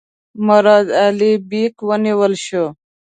مراد 0.45 0.87
علي 1.03 1.31
بیګ 1.49 1.73
ونیول 1.87 2.33
شو. 2.45 2.65